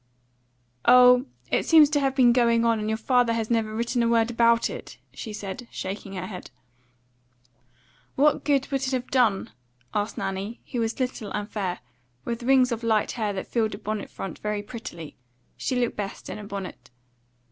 [0.85, 4.07] "Oh, it seems to have been going on, and your father has never written a
[4.07, 6.49] word about it," she said, shaking her head.
[8.15, 9.51] "What good would it have done?"
[9.93, 11.81] asked Nanny, who was little and fair,
[12.25, 15.17] with rings of light hair that filled a bonnet front very prettily;
[15.55, 16.89] she looked best in a bonnet.